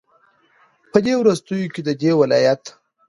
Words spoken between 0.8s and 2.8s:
په دې وروستيو كې ددې ولايت